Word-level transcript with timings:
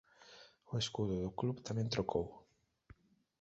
O 0.71 0.73
escudo 0.83 1.15
do 1.23 1.31
club 1.39 1.55
tamén 1.67 1.91
trocou. 1.93 2.27